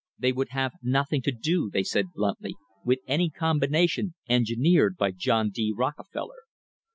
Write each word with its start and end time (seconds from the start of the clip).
They 0.17 0.31
would 0.31 0.49
have 0.49 0.73
nothing 0.81 1.21
to 1.21 1.31
do, 1.31 1.69
they 1.69 1.83
said 1.83 2.11
bluntly, 2.11 2.55
with 2.83 3.01
any 3.05 3.29
combination 3.29 4.15
engineered 4.27 4.97
by 4.97 5.11
John 5.11 5.51
D. 5.51 5.71
Rockefeller. 5.77 6.41